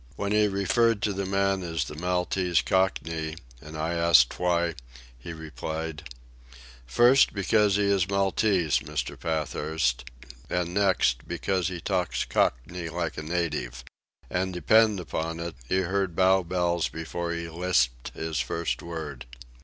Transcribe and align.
When 0.15 0.31
he 0.31 0.47
referred 0.47 1.03
to 1.03 1.13
the 1.13 1.27
man 1.27 1.61
as 1.61 1.83
the 1.83 1.93
Maltese 1.93 2.63
Cockney, 2.63 3.35
and 3.61 3.77
I 3.77 3.93
asked 3.93 4.39
why, 4.39 4.73
he 5.15 5.31
replied: 5.31 6.09
"First, 6.87 7.35
because 7.35 7.75
he 7.75 7.83
is 7.83 8.07
Maltese, 8.09 8.79
Mr. 8.79 9.15
Pathurst; 9.15 10.05
and 10.49 10.73
next, 10.73 11.27
because 11.27 11.67
he 11.67 11.79
talks 11.79 12.25
Cockney 12.25 12.89
like 12.89 13.15
a 13.15 13.21
native. 13.21 13.83
And 14.27 14.51
depend 14.51 14.99
upon 14.99 15.39
it, 15.39 15.53
he 15.69 15.81
heard 15.81 16.15
Bow 16.15 16.41
Bells 16.41 16.87
before 16.87 17.31
he 17.31 17.47
lisped 17.47 18.09
his 18.15 18.39
first 18.39 18.81
word." 18.81 19.27